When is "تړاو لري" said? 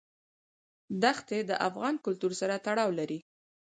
2.65-3.19